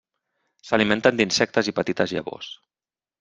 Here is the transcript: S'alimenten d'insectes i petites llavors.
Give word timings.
S'alimenten 0.69 1.19
d'insectes 1.19 1.69
i 1.73 1.73
petites 1.81 2.15
llavors. 2.17 2.49